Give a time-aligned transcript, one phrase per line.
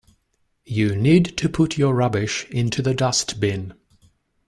[0.65, 3.75] You need to put your rubbish into the dustbin